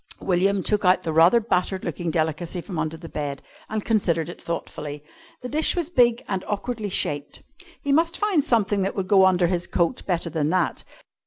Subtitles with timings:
[0.19, 4.41] William took out the rather battered looking delicacy from under the bed and considered it
[4.41, 5.03] thoughtfully.
[5.41, 7.43] The dish was big and awkwardly shaped.
[7.83, 10.83] He must find something that would go under his coat better than that.